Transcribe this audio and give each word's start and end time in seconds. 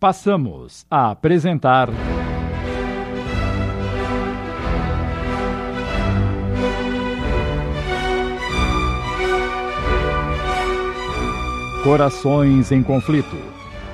passamos 0.00 0.86
a 0.90 1.10
apresentar. 1.10 1.90
Corações 11.84 12.72
em 12.72 12.82
Conflito. 12.82 13.36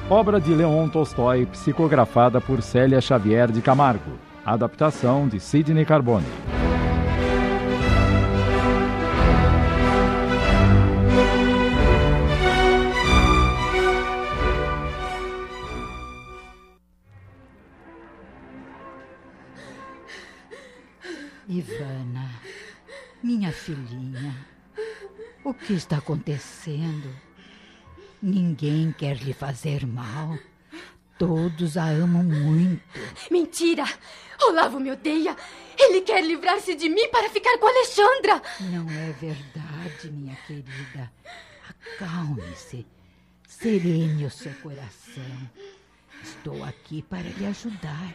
Obra 0.08 0.40
de 0.40 0.54
Leon 0.54 0.88
Tolstói, 0.88 1.44
psicografada 1.46 2.40
por 2.40 2.62
Célia 2.62 3.00
Xavier 3.00 3.50
de 3.50 3.60
Camargo. 3.60 4.12
Adaptação 4.44 5.26
de 5.26 5.40
Sidney 5.40 5.84
Carbone. 5.84 6.55
Ivana, 21.56 22.30
minha 23.22 23.50
filhinha, 23.50 24.36
o 25.42 25.54
que 25.54 25.72
está 25.72 25.96
acontecendo? 25.96 27.10
Ninguém 28.20 28.92
quer 28.92 29.16
lhe 29.16 29.32
fazer 29.32 29.86
mal. 29.86 30.38
Todos 31.18 31.78
a 31.78 31.86
amam 31.86 32.24
muito. 32.24 32.82
Mentira! 33.30 33.84
Olavo 34.42 34.78
me 34.78 34.90
odeia. 34.90 35.34
Ele 35.78 36.02
quer 36.02 36.22
livrar-se 36.22 36.74
de 36.74 36.90
mim 36.90 37.08
para 37.08 37.30
ficar 37.30 37.56
com 37.56 37.66
Alexandra. 37.66 38.42
Não 38.60 38.90
é 38.90 39.12
verdade, 39.12 40.10
minha 40.10 40.36
querida. 40.46 41.10
Acalme-se. 41.94 42.86
Serene 43.48 44.26
o 44.26 44.30
seu 44.30 44.52
coração. 44.56 45.50
Estou 46.22 46.62
aqui 46.64 47.00
para 47.00 47.22
lhe 47.22 47.46
ajudar. 47.46 48.14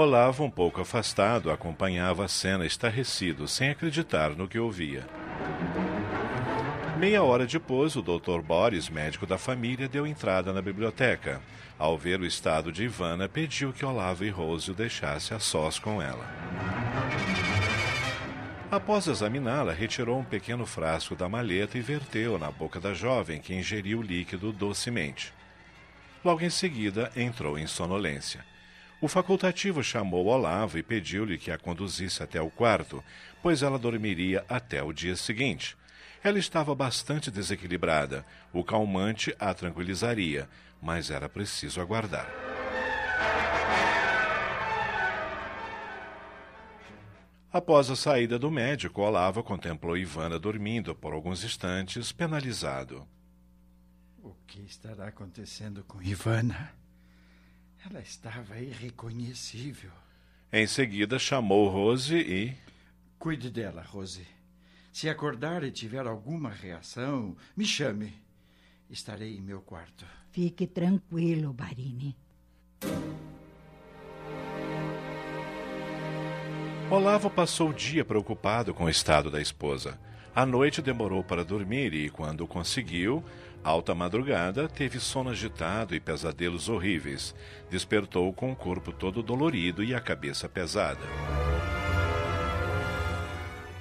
Olavo, 0.00 0.44
um 0.44 0.50
pouco 0.50 0.80
afastado, 0.80 1.50
acompanhava 1.50 2.24
a 2.24 2.28
cena 2.28 2.64
estarrecido, 2.64 3.48
sem 3.48 3.70
acreditar 3.70 4.30
no 4.30 4.46
que 4.46 4.56
ouvia. 4.56 5.04
Meia 6.96 7.20
hora 7.24 7.44
depois, 7.44 7.96
o 7.96 8.00
Dr. 8.00 8.40
Boris, 8.40 8.88
médico 8.88 9.26
da 9.26 9.36
família, 9.36 9.88
deu 9.88 10.06
entrada 10.06 10.52
na 10.52 10.62
biblioteca. 10.62 11.40
Ao 11.76 11.98
ver 11.98 12.20
o 12.20 12.24
estado 12.24 12.70
de 12.70 12.84
Ivana, 12.84 13.28
pediu 13.28 13.72
que 13.72 13.84
Olavo 13.84 14.24
e 14.24 14.30
Rose 14.30 14.70
o 14.70 14.74
deixassem 14.74 15.36
a 15.36 15.40
sós 15.40 15.80
com 15.80 16.00
ela. 16.00 16.30
Após 18.70 19.08
examiná-la, 19.08 19.72
retirou 19.72 20.20
um 20.20 20.24
pequeno 20.24 20.64
frasco 20.64 21.16
da 21.16 21.28
maleta 21.28 21.76
e 21.76 21.80
verteu 21.80 22.38
na 22.38 22.52
boca 22.52 22.78
da 22.78 22.94
jovem, 22.94 23.40
que 23.40 23.52
ingeriu 23.52 23.98
o 23.98 24.02
líquido 24.02 24.52
docemente. 24.52 25.34
Logo 26.24 26.44
em 26.44 26.50
seguida, 26.50 27.10
entrou 27.16 27.58
em 27.58 27.66
sonolência. 27.66 28.47
O 29.00 29.06
facultativo 29.06 29.82
chamou 29.82 30.26
Olavo 30.26 30.76
e 30.76 30.82
pediu-lhe 30.82 31.38
que 31.38 31.52
a 31.52 31.58
conduzisse 31.58 32.20
até 32.20 32.42
o 32.42 32.50
quarto, 32.50 33.02
pois 33.40 33.62
ela 33.62 33.78
dormiria 33.78 34.44
até 34.48 34.82
o 34.82 34.92
dia 34.92 35.14
seguinte. 35.14 35.76
Ela 36.22 36.38
estava 36.38 36.74
bastante 36.74 37.30
desequilibrada. 37.30 38.26
O 38.52 38.64
calmante 38.64 39.34
a 39.38 39.54
tranquilizaria, 39.54 40.48
mas 40.82 41.10
era 41.10 41.28
preciso 41.28 41.80
aguardar. 41.80 42.28
Após 47.52 47.88
a 47.88 47.96
saída 47.96 48.36
do 48.36 48.50
médico, 48.50 49.00
Olavo 49.00 49.44
contemplou 49.44 49.96
Ivana 49.96 50.40
dormindo 50.40 50.92
por 50.94 51.12
alguns 51.12 51.44
instantes, 51.44 52.10
penalizado. 52.10 53.06
O 54.22 54.34
que 54.44 54.60
estará 54.60 55.06
acontecendo 55.06 55.84
com 55.84 56.02
Ivana? 56.02 56.77
Ela 57.84 58.00
estava 58.00 58.58
irreconhecível. 58.58 59.90
Em 60.52 60.66
seguida, 60.66 61.18
chamou 61.18 61.68
Rose 61.68 62.16
e. 62.16 62.56
Cuide 63.18 63.50
dela, 63.50 63.82
Rose. 63.82 64.26
Se 64.92 65.08
acordar 65.08 65.62
e 65.62 65.70
tiver 65.70 66.06
alguma 66.06 66.50
reação, 66.50 67.36
me 67.56 67.64
chame. 67.64 68.14
Estarei 68.90 69.36
em 69.36 69.40
meu 69.40 69.60
quarto. 69.60 70.04
Fique 70.32 70.66
tranquilo, 70.66 71.52
Barini. 71.52 72.16
Olavo 76.90 77.28
passou 77.28 77.68
o 77.70 77.74
dia 77.74 78.04
preocupado 78.04 78.72
com 78.72 78.84
o 78.84 78.90
estado 78.90 79.30
da 79.30 79.40
esposa. 79.40 80.00
A 80.38 80.46
noite 80.46 80.80
demorou 80.80 81.24
para 81.24 81.44
dormir 81.44 81.92
e, 81.92 82.08
quando 82.08 82.46
conseguiu, 82.46 83.24
alta 83.64 83.92
madrugada, 83.92 84.68
teve 84.68 85.00
sono 85.00 85.30
agitado 85.30 85.96
e 85.96 85.98
pesadelos 85.98 86.68
horríveis. 86.68 87.34
Despertou 87.68 88.32
com 88.32 88.52
o 88.52 88.54
corpo 88.54 88.92
todo 88.92 89.20
dolorido 89.20 89.82
e 89.82 89.96
a 89.96 90.00
cabeça 90.00 90.48
pesada. 90.48 91.00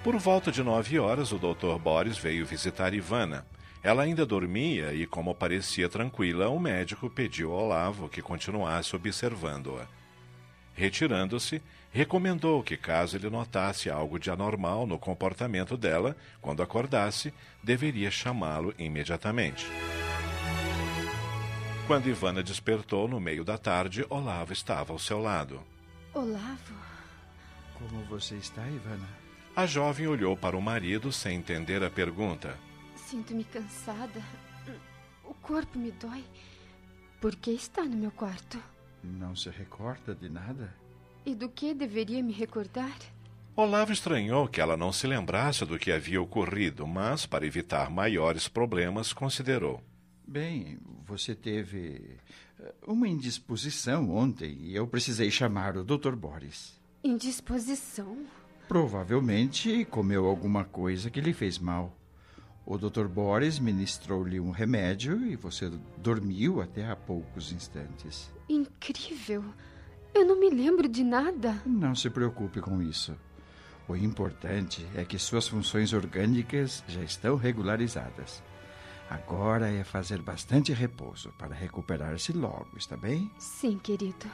Por 0.04 0.18
volta 0.18 0.52
de 0.52 0.64
nove 0.64 0.98
horas, 0.98 1.32
o 1.32 1.38
Dr. 1.38 1.78
Boris 1.80 2.18
veio 2.18 2.44
visitar 2.44 2.92
Ivana. 2.92 3.46
Ela 3.84 4.02
ainda 4.02 4.26
dormia 4.26 4.94
e, 4.94 5.06
como 5.06 5.36
parecia 5.36 5.88
tranquila, 5.88 6.50
o 6.50 6.60
médico 6.60 7.08
pediu 7.08 7.52
ao 7.52 7.66
Olavo 7.66 8.10
que 8.10 8.20
continuasse 8.20 8.96
observando-a. 8.96 9.97
Retirando-se, 10.78 11.60
recomendou 11.92 12.62
que, 12.62 12.78
caso 12.78 13.18
ele 13.18 13.32
notasse 13.32 13.90
algo 13.90 14.20
de 14.20 14.30
anormal 14.30 14.86
no 14.86 15.00
comportamento 15.00 15.76
dela, 15.76 16.16
quando 16.40 16.62
acordasse, 16.62 17.34
deveria 17.64 18.12
chamá-lo 18.12 18.72
imediatamente. 18.78 19.66
Quando 21.88 22.08
Ivana 22.08 22.44
despertou 22.44 23.08
no 23.08 23.20
meio 23.20 23.44
da 23.44 23.58
tarde, 23.58 24.06
Olavo 24.08 24.54
estava 24.54 24.94
ao 24.94 25.00
seu 25.00 25.20
lado. 25.20 25.64
Olavo? 26.14 26.76
Como 27.74 28.04
você 28.04 28.36
está, 28.36 28.62
Ivana? 28.68 29.08
A 29.56 29.66
jovem 29.66 30.06
olhou 30.06 30.38
para 30.38 30.56
o 30.56 30.62
marido 30.62 31.12
sem 31.12 31.38
entender 31.38 31.84
a 31.84 31.90
pergunta. 31.90 32.56
Sinto-me 32.96 33.44
cansada. 33.46 34.22
O 35.24 35.34
corpo 35.34 35.80
me 35.80 35.90
dói. 35.90 36.24
Por 37.20 37.36
que 37.36 37.50
está 37.50 37.84
no 37.84 37.98
meu 37.98 38.12
quarto? 38.12 38.62
Não 39.04 39.36
se 39.36 39.50
recorda 39.50 40.14
de 40.14 40.30
nada? 40.30 40.74
E 41.26 41.36
do 41.36 41.50
que 41.50 41.74
deveria 41.74 42.24
me 42.24 42.34
recordar? 42.34 42.98
Olavo 43.56 43.92
estranhou 43.92 44.48
que 44.48 44.62
ela 44.62 44.78
não 44.78 44.94
se 44.94 45.08
lembrasse 45.08 45.66
do 45.66 45.80
que 45.80 45.92
havia 45.92 46.22
ocorrido, 46.22 46.86
mas, 46.86 47.26
para 47.26 47.46
evitar 47.46 47.90
maiores 47.90 48.48
problemas, 48.48 49.12
considerou. 49.12 49.82
Bem, 50.28 50.78
você 51.04 51.34
teve 51.34 52.18
eh, 52.60 52.76
uma 52.86 53.08
indisposição 53.08 54.12
ontem 54.12 54.56
e 54.62 54.76
eu 54.76 54.86
precisei 54.86 55.32
chamar 55.32 55.76
o 55.76 55.84
Dr. 55.84 56.16
Boris. 56.16 56.80
Indisposição? 57.04 58.28
Provavelmente 58.68 59.86
comeu 59.86 60.28
alguma 60.28 60.64
coisa 60.64 61.10
que 61.10 61.22
lhe 61.22 61.34
fez 61.34 61.58
mal. 61.58 61.97
O 62.70 62.78
Dr. 62.78 63.08
Boris 63.08 63.60
ministrou-lhe 63.60 64.42
um 64.42 64.52
remédio 64.52 65.26
e 65.26 65.38
você 65.38 65.72
dormiu 65.98 66.62
até 66.62 66.86
há 66.86 66.98
poucos 66.98 67.54
instantes. 67.54 68.30
Incrível! 68.50 69.42
Eu 70.14 70.26
não 70.26 70.38
me 70.38 70.50
lembro 70.50 70.90
de 70.90 71.02
nada. 71.02 71.62
Não 71.66 71.96
se 71.96 72.10
preocupe 72.10 72.60
com 72.60 72.82
isso. 72.82 73.16
O 73.88 73.96
importante 73.96 74.86
é 74.96 75.06
que 75.06 75.18
suas 75.18 75.48
funções 75.48 75.94
orgânicas 75.94 76.84
já 76.90 77.02
estão 77.02 77.38
regularizadas. 77.38 78.44
Agora 79.10 79.70
é 79.70 79.86
fazer 79.86 80.22
bastante 80.22 80.74
repouso 80.74 81.32
para 81.40 81.56
recuperar-se 81.56 82.34
logo, 82.34 82.76
está 82.76 82.98
bem? 82.98 83.32
Sim, 83.40 83.78
querido. 83.78 84.26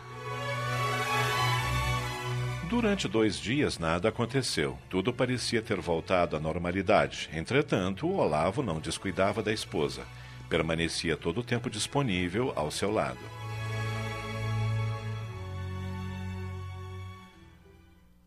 Durante 2.74 3.08
dois 3.08 3.38
dias 3.38 3.78
nada 3.78 4.10
aconteceu. 4.10 4.80
Tudo 4.90 5.14
parecia 5.14 5.62
ter 5.62 5.80
voltado 5.80 6.36
à 6.36 6.40
normalidade. 6.40 7.30
Entretanto, 7.32 8.08
o 8.08 8.18
Olavo 8.18 8.64
não 8.64 8.80
descuidava 8.80 9.44
da 9.44 9.54
esposa. 9.54 10.08
Permanecia 10.50 11.16
todo 11.16 11.42
o 11.42 11.44
tempo 11.44 11.70
disponível 11.70 12.52
ao 12.56 12.72
seu 12.72 12.90
lado. 12.92 13.20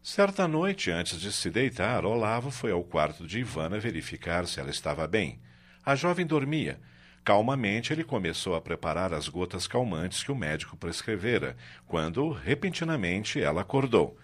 Certa 0.00 0.46
noite, 0.46 0.92
antes 0.92 1.20
de 1.20 1.32
se 1.32 1.50
deitar, 1.50 2.04
Olavo 2.04 2.52
foi 2.52 2.70
ao 2.70 2.84
quarto 2.84 3.26
de 3.26 3.40
Ivana 3.40 3.80
verificar 3.80 4.46
se 4.46 4.60
ela 4.60 4.70
estava 4.70 5.08
bem. 5.08 5.40
A 5.84 5.96
jovem 5.96 6.24
dormia. 6.24 6.78
Calmamente, 7.24 7.92
ele 7.92 8.04
começou 8.04 8.54
a 8.54 8.60
preparar 8.60 9.12
as 9.12 9.28
gotas 9.28 9.66
calmantes 9.66 10.22
que 10.22 10.30
o 10.30 10.36
médico 10.36 10.76
prescrevera, 10.76 11.56
quando, 11.84 12.30
repentinamente, 12.30 13.42
ela 13.42 13.62
acordou. 13.62 14.16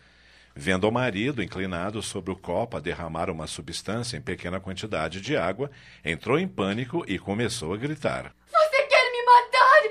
Vendo 0.54 0.86
o 0.86 0.92
marido 0.92 1.42
inclinado 1.42 2.02
sobre 2.02 2.30
o 2.30 2.36
copo 2.36 2.76
a 2.76 2.80
derramar 2.80 3.30
uma 3.30 3.46
substância 3.46 4.16
em 4.16 4.20
pequena 4.20 4.60
quantidade 4.60 5.20
de 5.20 5.36
água, 5.36 5.70
entrou 6.04 6.38
em 6.38 6.46
pânico 6.46 7.04
e 7.08 7.18
começou 7.18 7.72
a 7.72 7.76
gritar. 7.76 8.34
Você 8.50 8.82
quer 8.82 9.10
me 9.10 9.24
matar? 9.24 9.82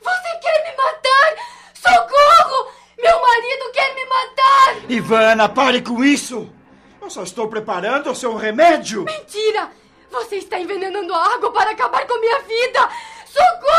Você 0.00 0.38
quer 0.38 0.64
me 0.64 0.76
matar? 0.76 1.36
Socorro! 1.74 2.72
Meu 2.98 3.20
marido 3.20 3.72
quer 3.72 3.94
me 3.94 4.04
matar! 4.06 4.90
Ivana, 4.90 5.48
pare 5.48 5.82
com 5.82 6.02
isso! 6.02 6.50
Eu 7.02 7.10
só 7.10 7.22
estou 7.22 7.46
preparando 7.48 8.10
o 8.10 8.14
seu 8.14 8.34
remédio! 8.34 9.04
Mentira! 9.04 9.70
Você 10.10 10.36
está 10.36 10.58
envenenando 10.58 11.12
a 11.12 11.34
água 11.34 11.52
para 11.52 11.72
acabar 11.72 12.06
com 12.06 12.18
minha 12.18 12.40
vida! 12.40 12.88
Socorro! 13.26 13.77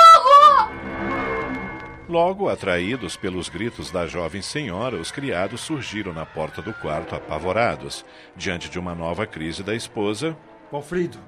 Logo, 2.10 2.50
atraídos 2.50 3.16
pelos 3.16 3.50
gritos 3.50 3.92
da 3.92 4.08
jovem 4.08 4.42
senhora, 4.42 4.96
os 4.96 5.12
criados 5.12 5.62
surgiram 5.62 6.12
na 6.12 6.26
porta 6.26 6.60
do 6.60 6.74
quarto 6.74 7.14
apavorados. 7.14 8.04
Diante 8.36 8.68
de 8.68 8.80
uma 8.80 8.96
nova 8.96 9.28
crise 9.28 9.62
da 9.62 9.76
esposa. 9.76 10.36
Alfredo, 10.72 11.20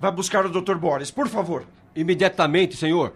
vá 0.00 0.10
buscar 0.10 0.44
o 0.44 0.48
Dr. 0.48 0.74
Boris, 0.74 1.12
por 1.12 1.28
favor. 1.28 1.64
Imediatamente, 1.94 2.76
senhor. 2.76 3.14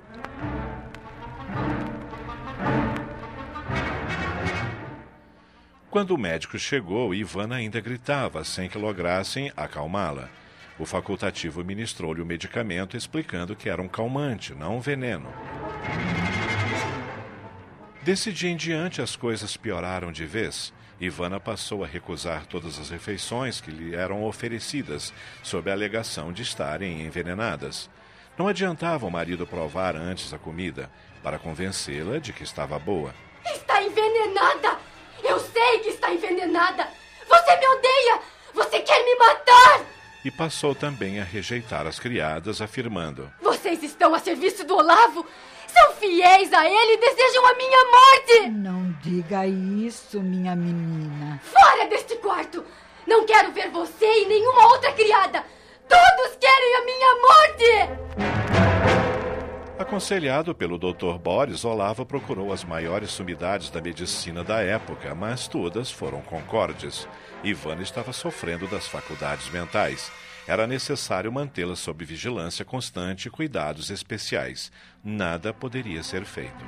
Quando 5.91 6.13
o 6.13 6.19
médico 6.19 6.57
chegou, 6.61 7.13
Ivana 7.13 7.57
ainda 7.57 7.81
gritava, 7.81 8.45
sem 8.45 8.69
que 8.69 8.79
lograssem 8.79 9.51
acalmá-la. 9.57 10.29
O 10.79 10.87
facultativo 10.87 11.65
ministrou-lhe 11.65 12.23
o 12.23 12.27
medicamento, 12.27 12.97
explicando 12.97 13.57
que 13.57 13.69
era 13.69 13.83
um 13.83 13.89
calmante, 13.89 14.55
não 14.55 14.77
um 14.77 14.81
veneno. 14.81 15.29
Desse 18.03 18.33
dia 18.33 18.51
em 18.51 18.57
diante, 18.57 19.03
as 19.03 19.15
coisas 19.15 19.59
pioraram 19.59 20.11
de 20.11 20.25
vez. 20.25 20.73
Ivana 20.99 21.39
passou 21.39 21.85
a 21.85 21.87
recusar 21.87 22.47
todas 22.47 22.79
as 22.79 22.89
refeições 22.89 23.61
que 23.61 23.71
lhe 23.71 23.95
eram 23.95 24.25
oferecidas, 24.25 25.13
sob 25.43 25.71
a 25.71 25.75
alegação 25.75 26.33
de 26.33 26.43
estarem 26.43 27.03
envenenadas. 27.03 27.91
Não 28.39 28.49
adiantava 28.49 29.07
o 29.07 29.11
marido 29.11 29.47
provar 29.47 29.97
antes 29.97 30.33
a 30.33 30.39
comida, 30.39 30.91
para 31.23 31.39
convencê-la 31.39 32.19
de 32.19 32.33
que 32.33 32.43
estava 32.43 32.79
boa. 32.79 33.15
Está 33.45 33.83
envenenada! 33.83 34.79
Eu 35.23 35.39
sei 35.39 35.81
que 35.81 35.91
está 35.91 36.11
envenenada! 36.11 36.89
Você 37.29 37.57
me 37.57 37.67
odeia! 37.69 38.21
Você 38.55 38.81
quer 38.81 39.05
me 39.05 39.15
matar! 39.17 39.85
E 40.25 40.31
passou 40.31 40.75
também 40.75 41.21
a 41.21 41.25
rejeitar 41.25 41.87
as 41.87 41.99
criadas, 41.99 42.63
afirmando: 42.63 43.31
Vocês 43.43 43.83
estão 43.83 44.15
a 44.15 44.19
serviço 44.19 44.65
do 44.65 44.75
Olavo! 44.75 45.27
São 45.81 45.95
fiéis 45.95 46.53
a 46.53 46.67
ele 46.67 46.93
e 46.93 46.97
desejam 46.99 47.47
a 47.47 47.55
minha 47.55 47.85
morte! 47.85 48.51
Não 48.51 48.93
diga 49.03 49.47
isso, 49.47 50.21
minha 50.21 50.55
menina. 50.55 51.41
Fora 51.43 51.87
deste 51.87 52.17
quarto! 52.17 52.63
Não 53.07 53.25
quero 53.25 53.51
ver 53.53 53.71
você 53.71 54.05
e 54.05 54.27
nenhuma 54.27 54.67
outra 54.73 54.93
criada! 54.93 55.43
Todos 55.89 56.37
querem 56.39 56.75
a 56.77 56.85
minha 56.85 57.15
morte! 57.15 58.21
Aconselhado 59.79 60.55
pelo 60.55 60.77
Dr. 60.77 61.17
Boris, 61.19 61.65
Olavo 61.65 62.05
procurou 62.05 62.53
as 62.53 62.63
maiores 62.63 63.11
sumidades 63.11 63.71
da 63.71 63.81
medicina 63.81 64.45
da 64.45 64.61
época, 64.61 65.15
mas 65.15 65.49
todas 65.49 65.91
foram 65.91 66.21
concordes. 66.21 67.09
Ivana 67.43 67.83
estava 67.83 68.13
sofrendo 68.13 68.67
das 68.67 68.87
faculdades 68.87 69.49
mentais. 69.49 70.13
Era 70.51 70.67
necessário 70.67 71.31
mantê-la 71.31 71.77
sob 71.77 72.05
vigilância 72.05 72.65
constante 72.65 73.29
e 73.29 73.31
cuidados 73.31 73.89
especiais. 73.89 74.73
Nada 75.05 75.55
poderia 75.55 76.03
ser 76.03 76.25
feito. 76.25 76.65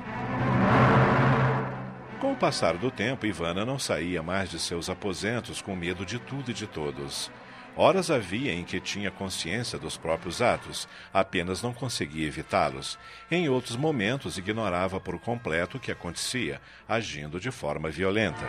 Com 2.21 2.31
o 2.31 2.37
passar 2.37 2.77
do 2.77 2.93
tempo, 2.93 3.27
Ivana 3.27 3.65
não 3.65 3.81
saía 3.81 4.23
mais 4.23 4.49
de 4.49 4.61
seus 4.61 4.89
aposentos 4.89 5.61
com 5.61 5.75
medo 5.75 6.07
de 6.07 6.21
tudo 6.21 6.53
e 6.53 6.55
de 6.55 6.69
todos. 6.69 7.29
Horas 7.75 8.09
havia 8.09 8.53
em 8.53 8.63
que 8.63 8.79
tinha 8.79 9.11
consciência 9.11 9.81
dos 9.81 9.97
próprios 9.97 10.41
atos, 10.41 10.87
apenas 11.13 11.61
não 11.61 11.75
conseguia 11.75 12.29
evitá-los. 12.29 12.97
Em 13.29 13.49
outros 13.49 13.75
momentos, 13.75 14.39
ignorava 14.39 15.01
por 15.01 15.19
completo 15.19 15.79
o 15.79 15.81
que 15.81 15.91
acontecia, 15.91 16.61
agindo 16.89 17.41
de 17.41 17.51
forma 17.51 17.91
violenta. 17.91 18.47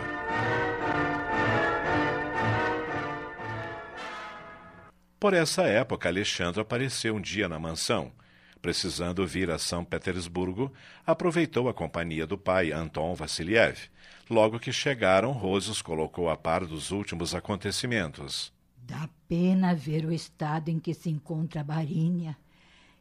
Por 5.24 5.32
essa 5.32 5.62
época, 5.62 6.06
Alexandre 6.06 6.60
apareceu 6.60 7.16
um 7.16 7.20
dia 7.20 7.48
na 7.48 7.58
mansão. 7.58 8.12
Precisando 8.60 9.26
vir 9.26 9.50
a 9.50 9.56
São 9.56 9.82
Petersburgo, 9.82 10.70
aproveitou 11.06 11.66
a 11.66 11.72
companhia 11.72 12.26
do 12.26 12.36
pai, 12.36 12.72
Anton 12.72 13.14
Vassiliev. 13.14 13.88
Logo 14.28 14.60
que 14.60 14.70
chegaram, 14.70 15.32
Rose 15.32 15.70
os 15.70 15.80
colocou 15.80 16.28
a 16.28 16.36
par 16.36 16.66
dos 16.66 16.90
últimos 16.90 17.34
acontecimentos. 17.34 18.52
Dá 18.76 19.08
pena 19.26 19.74
ver 19.74 20.04
o 20.04 20.12
estado 20.12 20.68
em 20.68 20.78
que 20.78 20.92
se 20.92 21.08
encontra 21.08 21.62
a 21.62 21.64
Barinha. 21.64 22.36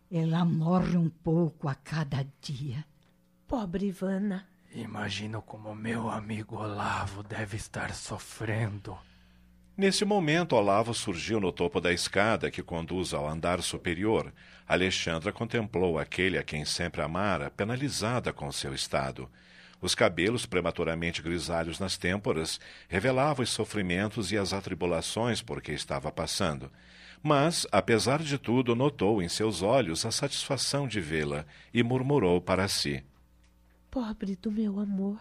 Ela 0.09 0.45
morre 0.45 0.95
um 0.95 1.09
pouco 1.09 1.67
a 1.67 1.75
cada 1.75 2.25
dia. 2.39 2.85
Pobre 3.45 3.87
Ivana. 3.87 4.47
Imagino 4.73 5.41
como 5.41 5.75
meu 5.75 6.09
amigo 6.09 6.55
Olavo 6.55 7.21
deve 7.21 7.57
estar 7.57 7.93
sofrendo. 7.93 8.97
Nesse 9.75 10.05
momento, 10.05 10.55
Olavo 10.55 10.93
surgiu 10.93 11.39
no 11.39 11.51
topo 11.51 11.81
da 11.81 11.91
escada 11.91 12.51
que 12.51 12.61
conduz 12.61 13.11
ao 13.11 13.27
andar 13.27 13.59
superior. 13.63 14.31
Alexandra 14.67 15.31
contemplou 15.33 15.97
aquele 15.97 16.37
a 16.37 16.43
quem 16.43 16.63
sempre 16.63 17.01
amara, 17.01 17.49
penalizada 17.49 18.31
com 18.31 18.51
seu 18.51 18.75
estado. 18.75 19.27
Os 19.81 19.95
cabelos 19.95 20.45
prematuramente 20.45 21.23
grisalhos 21.23 21.79
nas 21.79 21.97
têmporas 21.97 22.59
revelavam 22.87 23.43
os 23.43 23.49
sofrimentos 23.49 24.31
e 24.31 24.37
as 24.37 24.53
atribulações 24.53 25.41
por 25.41 25.59
que 25.59 25.71
estava 25.71 26.11
passando. 26.11 26.71
Mas, 27.21 27.65
apesar 27.71 28.21
de 28.21 28.37
tudo, 28.37 28.75
notou 28.75 29.23
em 29.23 29.27
seus 29.27 29.63
olhos 29.63 30.05
a 30.05 30.11
satisfação 30.11 30.87
de 30.87 31.01
vê-la 31.01 31.45
e 31.73 31.81
murmurou 31.81 32.39
para 32.39 32.67
si: 32.67 33.03
Pobre 33.89 34.35
do 34.35 34.51
meu 34.51 34.79
amor. 34.79 35.19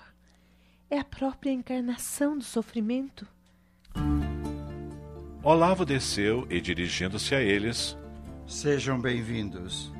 É 0.90 0.98
a 0.98 1.04
própria 1.04 1.50
encarnação 1.50 2.36
do 2.36 2.44
sofrimento. 2.44 3.26
Olavo 5.44 5.84
desceu 5.84 6.46
e, 6.48 6.60
dirigindo-se 6.60 7.34
a 7.34 7.40
eles, 7.40 7.98
Sejam 8.46 9.00
bem-vindos. 9.00 9.92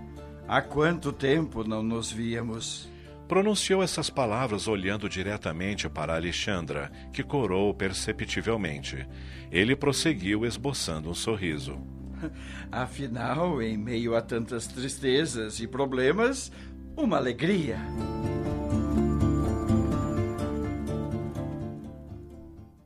Há 0.47 0.63
quanto 0.63 1.13
tempo 1.13 1.65
não 1.65 1.83
nos 1.83 2.13
víamos? 2.13 2.89
Pronunciou 3.27 3.83
essas 3.83 4.09
palavras 4.09 4.69
olhando 4.69 5.09
diretamente 5.09 5.89
para 5.89 6.15
Alexandra, 6.15 6.93
que 7.13 7.25
corou 7.25 7.75
perceptivelmente. 7.75 9.05
Ele 9.51 9.75
prosseguiu 9.75 10.47
esboçando 10.47 11.11
um 11.11 11.15
sorriso. 11.15 11.77
Afinal, 12.71 13.61
em 13.61 13.77
meio 13.77 14.15
a 14.15 14.23
tantas 14.23 14.69
tristezas 14.69 15.59
e 15.59 15.67
problemas, 15.67 16.53
uma 16.97 17.17
alegria. 17.17 17.81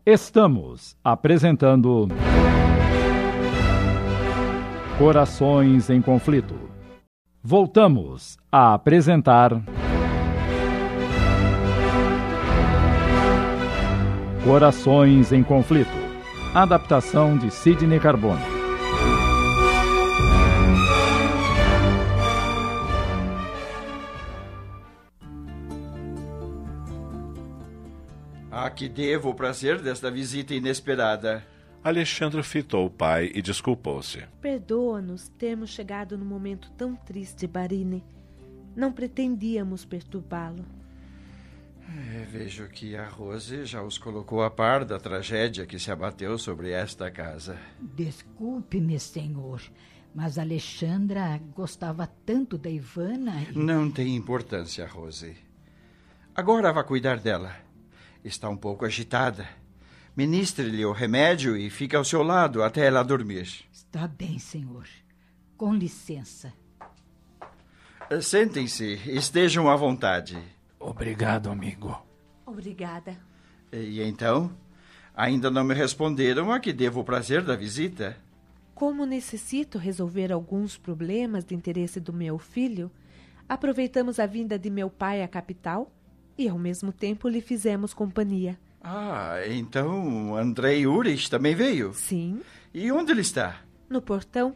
Estamos 0.08 0.96
apresentando 1.02 2.06
Corações 4.96 5.90
em 5.90 6.00
Conflito. 6.00 6.54
Voltamos 7.42 8.38
a 8.52 8.74
apresentar. 8.74 9.50
Corações 14.44 15.32
em 15.32 15.42
Conflito. 15.42 15.90
Adaptação 16.54 17.36
de 17.36 17.50
Sidney 17.50 17.98
Carbone. 17.98 18.55
A 28.50 28.70
que 28.70 28.88
devo 28.88 29.30
o 29.30 29.34
prazer 29.34 29.82
desta 29.82 30.10
visita 30.10 30.54
inesperada? 30.54 31.44
Alexandre 31.82 32.42
fitou 32.42 32.86
o 32.86 32.90
pai 32.90 33.30
e 33.34 33.42
desculpou-se. 33.42 34.24
Perdoa-nos 34.40 35.28
termos 35.30 35.70
chegado 35.70 36.16
num 36.16 36.24
momento 36.24 36.70
tão 36.72 36.94
triste, 36.94 37.46
Barine. 37.46 38.04
Não 38.74 38.92
pretendíamos 38.92 39.84
perturbá-lo. 39.84 40.64
É, 41.88 42.24
vejo 42.24 42.68
que 42.68 42.96
a 42.96 43.08
Rose 43.08 43.64
já 43.64 43.82
os 43.82 43.98
colocou 43.98 44.42
a 44.42 44.50
par 44.50 44.84
da 44.84 44.98
tragédia 44.98 45.66
que 45.66 45.78
se 45.78 45.90
abateu 45.90 46.38
sobre 46.38 46.70
esta 46.70 47.10
casa. 47.10 47.56
Desculpe-me, 47.80 48.98
senhor, 48.98 49.62
mas 50.14 50.38
Alexandra 50.38 51.40
gostava 51.54 52.08
tanto 52.24 52.58
da 52.58 52.68
Ivana. 52.68 53.42
E... 53.42 53.56
Não 53.56 53.90
tem 53.90 54.16
importância, 54.16 54.86
Rose. 54.86 55.36
Agora 56.34 56.72
vá 56.72 56.82
cuidar 56.82 57.18
dela. 57.18 57.65
Está 58.26 58.48
um 58.48 58.56
pouco 58.56 58.84
agitada. 58.84 59.48
Ministre-lhe 60.16 60.84
o 60.84 60.90
remédio 60.90 61.56
e 61.56 61.70
fique 61.70 61.94
ao 61.94 62.04
seu 62.04 62.24
lado 62.24 62.60
até 62.60 62.84
ela 62.84 63.04
dormir. 63.04 63.64
Está 63.72 64.08
bem, 64.08 64.36
senhor. 64.40 64.84
Com 65.56 65.72
licença. 65.72 66.52
Sentem-se, 68.20 68.94
estejam 69.06 69.70
à 69.70 69.76
vontade. 69.76 70.36
Obrigado, 70.80 71.48
amigo. 71.48 71.96
Obrigada. 72.44 73.16
E 73.72 74.02
então? 74.02 74.50
Ainda 75.14 75.48
não 75.48 75.62
me 75.62 75.72
responderam 75.72 76.50
a 76.50 76.58
que 76.58 76.72
devo 76.72 77.02
o 77.02 77.04
prazer 77.04 77.44
da 77.44 77.54
visita? 77.54 78.16
Como 78.74 79.06
necessito 79.06 79.78
resolver 79.78 80.32
alguns 80.32 80.76
problemas 80.76 81.44
de 81.44 81.54
interesse 81.54 82.00
do 82.00 82.12
meu 82.12 82.40
filho, 82.40 82.90
aproveitamos 83.48 84.18
a 84.18 84.26
vinda 84.26 84.58
de 84.58 84.68
meu 84.68 84.90
pai 84.90 85.22
à 85.22 85.28
capital 85.28 85.92
e, 86.38 86.48
ao 86.48 86.58
mesmo 86.58 86.92
tempo, 86.92 87.28
lhe 87.28 87.40
fizemos 87.40 87.94
companhia. 87.94 88.58
Ah, 88.82 89.38
então 89.48 90.36
Andrei 90.36 90.86
Urich 90.86 91.28
também 91.28 91.54
veio? 91.54 91.92
Sim. 91.92 92.40
E 92.72 92.92
onde 92.92 93.10
ele 93.10 93.22
está? 93.22 93.62
No 93.88 94.00
portão, 94.00 94.54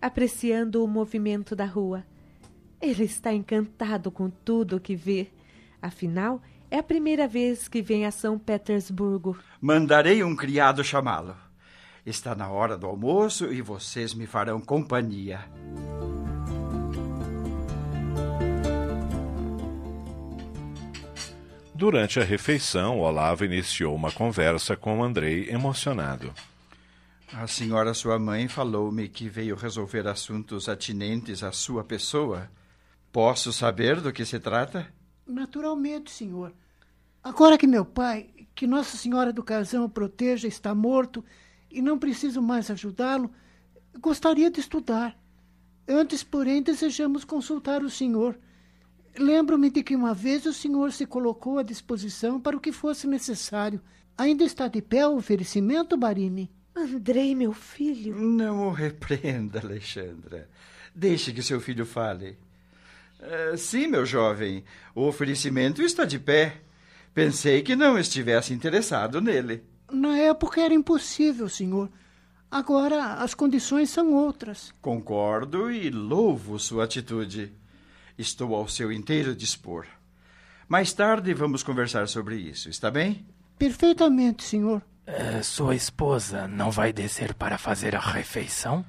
apreciando 0.00 0.84
o 0.84 0.88
movimento 0.88 1.56
da 1.56 1.64
rua. 1.64 2.04
Ele 2.80 3.04
está 3.04 3.32
encantado 3.32 4.10
com 4.10 4.28
tudo 4.28 4.76
o 4.76 4.80
que 4.80 4.94
vê. 4.94 5.28
Afinal, 5.80 6.42
é 6.70 6.78
a 6.78 6.82
primeira 6.82 7.26
vez 7.26 7.68
que 7.68 7.82
vem 7.82 8.06
a 8.06 8.10
São 8.10 8.38
Petersburgo. 8.38 9.38
Mandarei 9.60 10.22
um 10.22 10.36
criado 10.36 10.84
chamá-lo. 10.84 11.36
Está 12.04 12.34
na 12.34 12.48
hora 12.48 12.76
do 12.78 12.86
almoço 12.86 13.52
e 13.52 13.60
vocês 13.60 14.14
me 14.14 14.26
farão 14.26 14.60
companhia. 14.60 15.40
Durante 21.80 22.20
a 22.20 22.22
refeição, 22.22 23.00
Olavo 23.00 23.42
iniciou 23.42 23.94
uma 23.94 24.12
conversa 24.12 24.76
com 24.76 25.02
Andrei 25.02 25.48
emocionado. 25.48 26.30
A 27.32 27.46
senhora, 27.46 27.94
sua 27.94 28.18
mãe, 28.18 28.48
falou-me 28.48 29.08
que 29.08 29.30
veio 29.30 29.56
resolver 29.56 30.06
assuntos 30.06 30.68
atinentes 30.68 31.42
à 31.42 31.50
sua 31.52 31.82
pessoa. 31.82 32.50
Posso 33.10 33.50
saber 33.50 33.98
do 34.02 34.12
que 34.12 34.26
se 34.26 34.38
trata? 34.38 34.92
Naturalmente, 35.26 36.10
senhor. 36.10 36.52
Agora 37.24 37.56
que 37.56 37.66
meu 37.66 37.86
pai, 37.86 38.28
que 38.54 38.66
Nossa 38.66 38.98
Senhora 38.98 39.32
do 39.32 39.42
Casão 39.42 39.86
o 39.86 39.88
proteja, 39.88 40.46
está 40.46 40.74
morto 40.74 41.24
e 41.70 41.80
não 41.80 41.98
preciso 41.98 42.42
mais 42.42 42.70
ajudá-lo, 42.70 43.30
gostaria 43.98 44.50
de 44.50 44.60
estudar. 44.60 45.18
Antes, 45.88 46.22
porém, 46.22 46.62
desejamos 46.62 47.24
consultar 47.24 47.82
o 47.82 47.88
senhor. 47.88 48.38
Lembro-me 49.18 49.70
de 49.70 49.82
que 49.82 49.96
uma 49.96 50.14
vez 50.14 50.46
o 50.46 50.52
senhor 50.52 50.92
se 50.92 51.04
colocou 51.06 51.58
à 51.58 51.62
disposição 51.62 52.40
para 52.40 52.56
o 52.56 52.60
que 52.60 52.72
fosse 52.72 53.06
necessário. 53.06 53.80
Ainda 54.16 54.44
está 54.44 54.68
de 54.68 54.80
pé 54.80 55.06
o 55.06 55.16
oferecimento, 55.16 55.96
Barini? 55.96 56.50
Andrei, 56.74 57.34
meu 57.34 57.52
filho. 57.52 58.14
Não 58.14 58.68
o 58.68 58.70
repreenda, 58.70 59.60
Alexandra. 59.60 60.48
Deixe 60.94 61.32
que 61.32 61.42
seu 61.42 61.60
filho 61.60 61.84
fale. 61.84 62.38
Uh, 63.18 63.56
sim, 63.56 63.86
meu 63.86 64.06
jovem, 64.06 64.64
o 64.94 65.02
oferecimento 65.06 65.82
está 65.82 66.04
de 66.04 66.18
pé. 66.18 66.60
Pensei 67.12 67.62
que 67.62 67.74
não 67.74 67.98
estivesse 67.98 68.54
interessado 68.54 69.20
nele. 69.20 69.62
Na 69.90 70.16
época 70.16 70.60
era 70.60 70.72
impossível, 70.72 71.48
senhor. 71.48 71.90
Agora 72.50 73.14
as 73.14 73.34
condições 73.34 73.90
são 73.90 74.14
outras. 74.14 74.72
Concordo 74.80 75.70
e 75.70 75.90
louvo 75.90 76.58
sua 76.58 76.84
atitude. 76.84 77.52
Estou 78.20 78.54
ao 78.54 78.68
seu 78.68 78.92
inteiro 78.92 79.34
dispor. 79.34 79.86
Mais 80.68 80.92
tarde 80.92 81.32
vamos 81.32 81.62
conversar 81.62 82.06
sobre 82.06 82.36
isso, 82.36 82.68
está 82.68 82.90
bem? 82.90 83.26
Perfeitamente, 83.58 84.44
senhor. 84.44 84.82
É, 85.06 85.42
sua 85.42 85.74
esposa 85.74 86.46
não 86.46 86.70
vai 86.70 86.92
descer 86.92 87.32
para 87.32 87.56
fazer 87.56 87.96
a 87.96 87.98
refeição? 87.98 88.84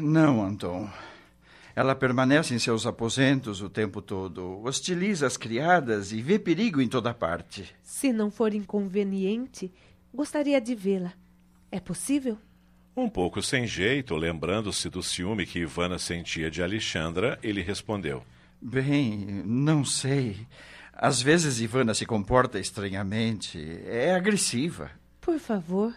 Não, 0.00 0.42
Anton. 0.42 0.90
Ela 1.76 1.94
permanece 1.94 2.54
em 2.54 2.58
seus 2.58 2.86
aposentos 2.86 3.60
o 3.60 3.68
tempo 3.68 4.00
todo, 4.00 4.62
hostiliza 4.62 5.26
as 5.26 5.36
criadas 5.36 6.12
e 6.12 6.22
vê 6.22 6.38
perigo 6.38 6.80
em 6.80 6.88
toda 6.88 7.12
parte. 7.12 7.74
Se 7.82 8.10
não 8.10 8.30
for 8.30 8.54
inconveniente, 8.54 9.70
gostaria 10.14 10.58
de 10.62 10.74
vê-la. 10.74 11.12
É 11.70 11.78
possível? 11.78 12.38
Um 12.94 13.08
pouco 13.08 13.42
sem 13.42 13.66
jeito, 13.66 14.14
lembrando-se 14.14 14.90
do 14.90 15.02
ciúme 15.02 15.46
que 15.46 15.60
Ivana 15.60 15.98
sentia 15.98 16.50
de 16.50 16.62
Alexandra, 16.62 17.38
ele 17.42 17.62
respondeu: 17.62 18.22
Bem, 18.60 19.42
não 19.46 19.84
sei. 19.84 20.46
Às 20.92 21.22
vezes 21.22 21.60
Ivana 21.60 21.94
se 21.94 22.04
comporta 22.04 22.60
estranhamente. 22.60 23.58
É 23.86 24.14
agressiva. 24.14 24.90
Por 25.20 25.38
favor. 25.38 25.94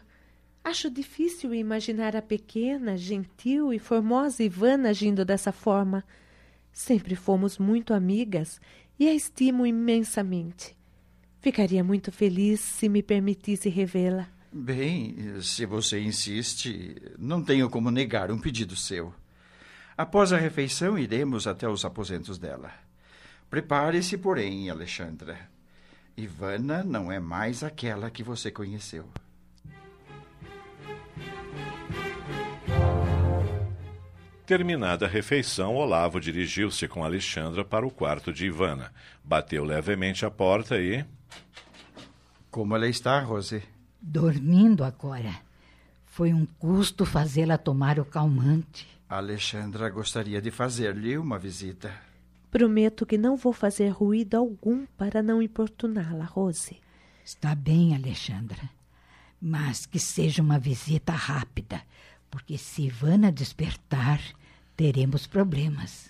Acho 0.63 0.89
difícil 0.89 1.53
imaginar 1.53 2.15
a 2.15 2.23
pequena, 2.23 2.97
gentil 2.97 3.71
e 3.71 3.77
formosa 3.77 4.41
Ivana 4.41 4.89
agindo 4.89 5.23
dessa 5.23 5.51
forma. 5.51 6.03
Sempre 6.71 7.15
fomos 7.15 7.59
muito 7.59 7.93
amigas 7.93 8.59
e 8.97 9.07
a 9.07 9.13
estimo 9.13 9.65
imensamente. 9.65 10.75
Ficaria 11.39 11.83
muito 11.83 12.11
feliz 12.11 12.61
se 12.61 12.89
me 12.89 13.03
permitisse 13.03 13.69
revê-la. 13.69 14.34
Bem, 14.57 15.41
se 15.41 15.65
você 15.65 16.00
insiste, 16.00 16.95
não 17.19 17.43
tenho 17.43 17.69
como 17.69 17.91
negar 17.91 18.31
um 18.31 18.39
pedido 18.39 18.74
seu. 18.74 19.13
Após 19.97 20.31
a 20.31 20.38
refeição, 20.38 20.97
iremos 20.97 21.45
até 21.45 21.67
os 21.67 21.83
aposentos 21.83 22.38
dela. 22.38 22.71
Prepare-se, 23.50 24.17
porém, 24.17 24.69
Alexandra. 24.69 25.38
Ivana 26.15 26.85
não 26.85 27.12
é 27.12 27.19
mais 27.19 27.63
aquela 27.63 28.09
que 28.09 28.24
você 28.24 28.50
conheceu. 28.50 29.09
Terminada 34.45 35.05
a 35.05 35.09
refeição, 35.09 35.75
Olavo 35.75 36.17
dirigiu-se 36.17 36.88
com 36.88 37.03
Alexandra 37.03 37.65
para 37.65 37.85
o 37.85 37.91
quarto 37.91 38.31
de 38.31 38.45
Ivana. 38.45 38.93
Bateu 39.21 39.65
levemente 39.65 40.25
a 40.25 40.31
porta 40.31 40.79
e. 40.79 41.03
Como 42.50 42.74
ela 42.74 42.88
está, 42.88 43.19
Rose? 43.19 43.75
Dormindo 44.07 44.83
agora. 44.83 45.35
Foi 46.05 46.31
um 46.31 46.45
custo 46.59 47.05
fazê-la 47.05 47.57
tomar 47.57 48.00
o 48.00 48.05
calmante. 48.05 48.88
Alexandra 49.09 49.89
gostaria 49.89 50.41
de 50.41 50.51
fazer-lhe 50.51 51.17
uma 51.17 51.39
visita. 51.39 51.91
Prometo 52.51 53.05
que 53.05 53.17
não 53.17 53.35
vou 53.35 53.51
fazer 53.51 53.89
ruído 53.89 54.35
algum 54.35 54.85
para 54.97 55.24
não 55.24 55.41
importuná-la, 55.41 56.25
Rose. 56.25 56.77
Está 57.24 57.55
bem, 57.55 57.95
Alexandra. 57.95 58.69
Mas 59.41 59.85
que 59.85 60.00
seja 60.00 60.41
uma 60.41 60.59
visita 60.59 61.12
rápida 61.12 61.81
porque 62.35 62.57
se 62.57 62.83
Ivana 62.83 63.31
despertar, 63.31 64.19
teremos 64.75 65.25
problemas. 65.25 66.09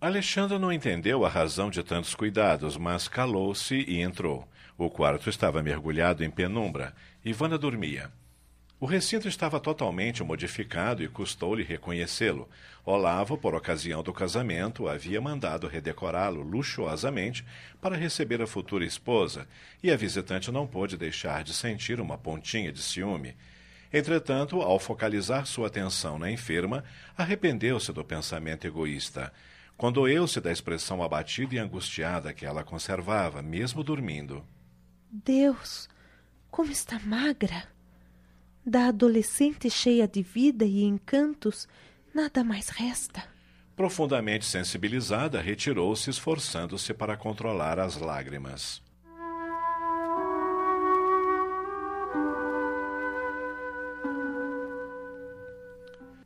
Alexandra 0.00 0.56
não 0.56 0.72
entendeu 0.72 1.24
a 1.24 1.28
razão 1.28 1.68
de 1.68 1.82
tantos 1.82 2.14
cuidados, 2.14 2.76
mas 2.76 3.08
calou-se 3.08 3.74
e 3.74 4.00
entrou. 4.00 4.46
O 4.76 4.90
quarto 4.90 5.30
estava 5.30 5.62
mergulhado 5.62 6.24
em 6.24 6.30
penumbra. 6.30 6.94
Ivana 7.24 7.56
dormia. 7.56 8.10
O 8.80 8.86
recinto 8.86 9.28
estava 9.28 9.60
totalmente 9.60 10.22
modificado 10.24 11.00
e 11.00 11.08
custou-lhe 11.08 11.62
reconhecê-lo. 11.62 12.48
Olavo, 12.84 13.38
por 13.38 13.54
ocasião 13.54 14.02
do 14.02 14.12
casamento, 14.12 14.88
havia 14.88 15.20
mandado 15.20 15.68
redecorá-lo 15.68 16.42
luxuosamente 16.42 17.46
para 17.80 17.96
receber 17.96 18.42
a 18.42 18.48
futura 18.48 18.84
esposa, 18.84 19.46
e 19.80 19.92
a 19.92 19.96
visitante 19.96 20.50
não 20.50 20.66
pôde 20.66 20.96
deixar 20.96 21.44
de 21.44 21.54
sentir 21.54 22.00
uma 22.00 22.18
pontinha 22.18 22.72
de 22.72 22.82
ciúme. 22.82 23.36
Entretanto, 23.92 24.60
ao 24.60 24.80
focalizar 24.80 25.46
sua 25.46 25.68
atenção 25.68 26.18
na 26.18 26.30
enferma, 26.30 26.82
arrependeu-se 27.16 27.92
do 27.92 28.04
pensamento 28.04 28.66
egoísta. 28.66 29.32
Condoeu-se 29.76 30.40
da 30.40 30.50
expressão 30.50 31.00
abatida 31.00 31.54
e 31.54 31.58
angustiada 31.58 32.34
que 32.34 32.44
ela 32.44 32.64
conservava, 32.64 33.40
mesmo 33.40 33.84
dormindo. 33.84 34.44
Deus, 35.22 35.88
como 36.50 36.72
está 36.72 36.98
magra! 36.98 37.68
Da 38.66 38.88
adolescente 38.88 39.70
cheia 39.70 40.08
de 40.08 40.22
vida 40.22 40.64
e 40.64 40.82
encantos, 40.82 41.68
nada 42.12 42.42
mais 42.42 42.68
resta. 42.68 43.22
Profundamente 43.76 44.44
sensibilizada, 44.44 45.40
retirou-se, 45.40 46.10
esforçando-se 46.10 46.92
para 46.92 47.16
controlar 47.16 47.78
as 47.78 47.96
lágrimas. 47.96 48.82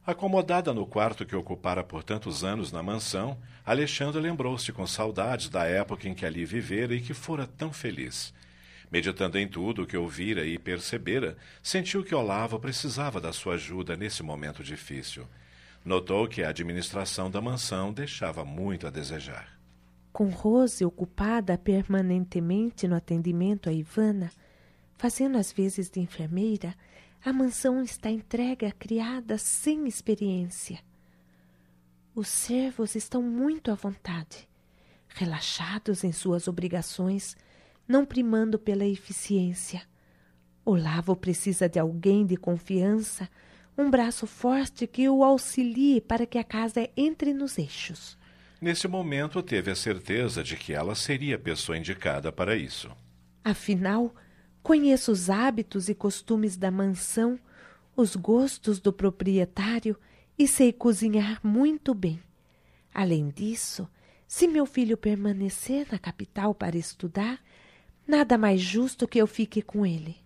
Acomodada 0.06 0.72
no 0.72 0.86
quarto 0.86 1.26
que 1.26 1.36
ocupara 1.36 1.84
por 1.84 2.02
tantos 2.02 2.42
anos 2.42 2.72
na 2.72 2.82
mansão, 2.82 3.36
Alexandre 3.66 4.18
lembrou-se 4.18 4.72
com 4.72 4.86
saudades 4.86 5.50
da 5.50 5.66
época 5.66 6.08
em 6.08 6.14
que 6.14 6.24
ali 6.24 6.46
vivera 6.46 6.94
e 6.94 7.02
que 7.02 7.12
fora 7.12 7.46
tão 7.46 7.70
feliz. 7.70 8.32
Meditando 8.90 9.38
em 9.38 9.46
tudo 9.46 9.82
o 9.82 9.86
que 9.86 9.96
ouvira 9.96 10.46
e 10.46 10.58
percebera, 10.58 11.36
sentiu 11.62 12.02
que 12.02 12.14
Olavo 12.14 12.58
precisava 12.58 13.20
da 13.20 13.32
sua 13.32 13.54
ajuda 13.54 13.96
nesse 13.96 14.22
momento 14.22 14.64
difícil. 14.64 15.26
Notou 15.84 16.26
que 16.26 16.42
a 16.42 16.48
administração 16.48 17.30
da 17.30 17.40
mansão 17.40 17.92
deixava 17.92 18.44
muito 18.44 18.86
a 18.86 18.90
desejar. 18.90 19.58
Com 20.12 20.30
Rose 20.30 20.84
ocupada 20.84 21.56
permanentemente 21.58 22.88
no 22.88 22.96
atendimento 22.96 23.68
a 23.68 23.72
Ivana, 23.72 24.32
fazendo 24.96 25.38
as 25.38 25.52
vezes 25.52 25.90
de 25.90 26.00
enfermeira, 26.00 26.74
a 27.24 27.32
mansão 27.32 27.82
está 27.82 28.10
entregue 28.10 28.64
a 28.64 28.72
criadas 28.72 29.42
sem 29.42 29.86
experiência. 29.86 30.80
Os 32.14 32.28
servos 32.28 32.94
estão 32.94 33.22
muito 33.22 33.70
à 33.70 33.74
vontade, 33.74 34.48
relaxados 35.08 36.04
em 36.04 36.10
suas 36.10 36.48
obrigações, 36.48 37.36
não 37.88 38.04
primando 38.04 38.58
pela 38.58 38.84
eficiência. 38.84 39.82
Olavo 40.64 41.16
precisa 41.16 41.68
de 41.68 41.78
alguém 41.78 42.26
de 42.26 42.36
confiança, 42.36 43.28
um 43.76 43.90
braço 43.90 44.26
forte 44.26 44.86
que 44.86 45.08
o 45.08 45.24
auxilie 45.24 46.00
para 46.00 46.26
que 46.26 46.36
a 46.36 46.44
casa 46.44 46.88
entre 46.96 47.32
nos 47.32 47.58
eixos. 47.58 48.18
Nesse 48.60 48.86
momento, 48.86 49.42
teve 49.42 49.70
a 49.70 49.74
certeza 49.74 50.44
de 50.44 50.56
que 50.56 50.74
ela 50.74 50.94
seria 50.94 51.36
a 51.36 51.38
pessoa 51.38 51.78
indicada 51.78 52.30
para 52.30 52.54
isso. 52.54 52.90
Afinal, 53.42 54.14
Conheço 54.68 55.12
os 55.12 55.30
hábitos 55.30 55.88
e 55.88 55.94
costumes 55.94 56.54
da 56.54 56.70
mansão, 56.70 57.40
os 57.96 58.14
gostos 58.14 58.78
do 58.78 58.92
proprietário 58.92 59.98
e 60.38 60.46
sei 60.46 60.74
cozinhar 60.74 61.40
muito 61.42 61.94
bem. 61.94 62.20
Além 62.92 63.30
disso, 63.30 63.88
Se 64.30 64.46
meu 64.46 64.66
filho 64.66 64.98
permanecer 64.98 65.86
na 65.90 65.98
capital 65.98 66.54
para 66.54 66.76
estudar, 66.76 67.42
nada 68.08 68.38
mais 68.38 68.60
justo 68.60 69.06
que 69.06 69.18
eu 69.18 69.26
fique 69.26 69.60
com 69.60 69.84
ele. 69.84 70.16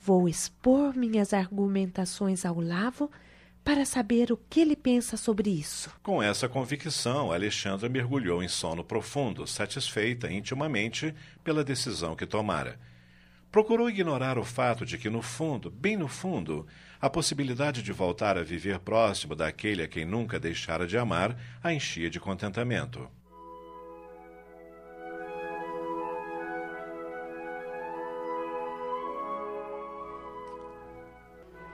Vou 0.00 0.26
expor 0.28 0.96
minhas 0.96 1.34
argumentações 1.34 2.46
ao 2.46 2.58
Lavo 2.58 3.10
para 3.62 3.84
saber 3.84 4.32
o 4.32 4.36
que 4.36 4.60
ele 4.60 4.74
pensa 4.74 5.16
sobre 5.16 5.50
isso. 5.50 5.90
Com 6.02 6.20
essa 6.20 6.48
convicção, 6.48 7.30
Alexandra 7.30 7.88
mergulhou 7.88 8.42
em 8.42 8.48
sono 8.48 8.82
profundo, 8.82 9.46
satisfeita 9.46 10.32
intimamente 10.32 11.14
pela 11.44 11.62
decisão 11.62 12.16
que 12.16 12.26
tomara. 12.26 12.80
Procurou 13.52 13.88
ignorar 13.88 14.38
o 14.38 14.44
fato 14.44 14.84
de 14.84 14.96
que, 14.96 15.10
no 15.10 15.20
fundo, 15.20 15.70
bem 15.70 15.96
no 15.96 16.08
fundo, 16.08 16.66
a 16.98 17.10
possibilidade 17.10 17.82
de 17.82 17.92
voltar 17.92 18.38
a 18.38 18.42
viver 18.42 18.78
próximo 18.78 19.36
daquele 19.36 19.82
a 19.82 19.88
quem 19.88 20.06
nunca 20.06 20.40
deixara 20.40 20.86
de 20.86 20.96
amar 20.96 21.38
a 21.62 21.72
enchia 21.72 22.08
de 22.08 22.18
contentamento. 22.18 23.08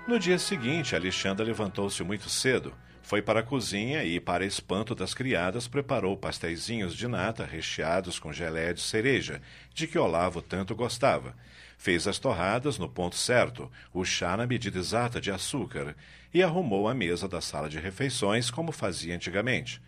No 0.08 0.18
dia 0.18 0.38
seguinte, 0.38 0.96
Alexandra 0.96 1.44
levantou-se 1.44 2.02
muito 2.02 2.30
cedo, 2.30 2.72
foi 3.02 3.20
para 3.20 3.40
a 3.40 3.42
cozinha 3.42 4.02
e, 4.04 4.18
para 4.18 4.46
espanto 4.46 4.94
das 4.94 5.12
criadas, 5.12 5.68
preparou 5.68 6.16
pastéisinhos 6.16 6.96
de 6.96 7.06
nata 7.06 7.44
recheados 7.44 8.18
com 8.18 8.32
geleia 8.32 8.72
de 8.72 8.80
cereja, 8.80 9.42
de 9.74 9.86
que 9.86 9.98
Olavo 9.98 10.40
tanto 10.40 10.74
gostava 10.74 11.36
Fez 11.76 12.08
as 12.08 12.18
torradas 12.18 12.78
no 12.78 12.88
ponto 12.88 13.16
certo, 13.16 13.70
o 13.92 14.02
chá 14.02 14.34
na 14.34 14.46
medida 14.46 14.78
exata 14.78 15.20
de 15.20 15.30
açúcar 15.30 15.94
e 16.32 16.42
arrumou 16.42 16.88
a 16.88 16.94
mesa 16.94 17.28
da 17.28 17.42
sala 17.42 17.68
de 17.68 17.78
refeições 17.78 18.50
como 18.50 18.72
fazia 18.72 19.14
antigamente. 19.14 19.78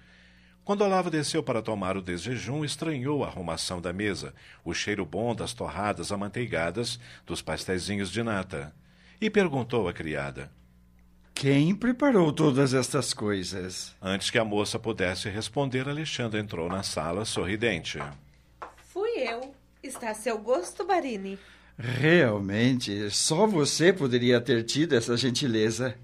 Quando 0.62 0.82
Olavo 0.82 1.08
desceu 1.08 1.42
para 1.42 1.62
tomar 1.62 1.96
o 1.96 2.02
desjejum, 2.02 2.62
estranhou 2.62 3.24
a 3.24 3.28
arrumação 3.28 3.80
da 3.80 3.90
mesa, 3.90 4.34
o 4.62 4.74
cheiro 4.74 5.06
bom 5.06 5.34
das 5.34 5.54
torradas 5.54 6.12
amanteigadas, 6.12 7.00
dos 7.24 7.40
pastéisinhos 7.40 8.10
de 8.10 8.22
nata. 8.22 8.78
E 9.20 9.28
perguntou 9.28 9.86
à 9.86 9.92
criada: 9.92 10.50
Quem 11.34 11.74
preparou 11.74 12.32
todas 12.32 12.72
estas 12.72 13.12
coisas? 13.12 13.94
Antes 14.00 14.30
que 14.30 14.38
a 14.38 14.44
moça 14.44 14.78
pudesse 14.78 15.28
responder, 15.28 15.88
Alexandre 15.88 16.40
entrou 16.40 16.68
na 16.70 16.82
sala 16.82 17.24
sorridente. 17.26 17.98
Fui 18.92 19.10
eu. 19.18 19.54
Está 19.82 20.10
a 20.10 20.14
seu 20.14 20.38
gosto, 20.38 20.86
Barini? 20.86 21.38
Realmente, 21.78 23.10
só 23.10 23.46
você 23.46 23.92
poderia 23.92 24.40
ter 24.40 24.62
tido 24.64 24.94
essa 24.94 25.16
gentileza. 25.16 25.96